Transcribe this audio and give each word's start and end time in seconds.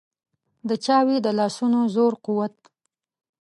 د 0.69 0.71
چا 0.85 0.97
وي 1.07 1.17
د 1.25 1.27
لاسونو 1.39 1.79
زور 1.95 2.13
قوت. 2.25 2.55